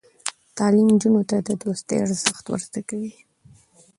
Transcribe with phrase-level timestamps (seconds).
[0.57, 3.13] تعلیم نجونو ته د دوستۍ ارزښت ور زده کوي.